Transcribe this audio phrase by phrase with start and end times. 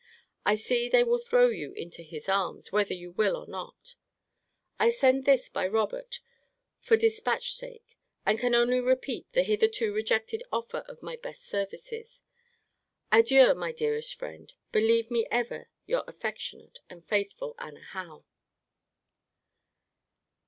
[0.47, 3.93] I see they will throw you into his arms, whether you will or not.
[4.79, 6.21] I send this by Robert,
[6.79, 12.23] for dispatch sake: and can only repeat the hitherto rejected offer of my best services.
[13.11, 14.51] Adieu, my dearest friend.
[14.71, 18.25] Believe me ever Your affectionate and faithful ANNA HOWE.